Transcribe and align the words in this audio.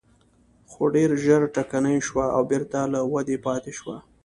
خو 0.69 0.81
ډېر 0.95 1.09
ژر 1.23 1.41
ټکنۍ 1.55 1.97
شوه 2.07 2.25
او 2.35 2.41
بېرته 2.51 2.79
له 2.93 2.99
ودې 3.11 3.37
پاتې 3.45 3.71
شوه. 3.79 3.97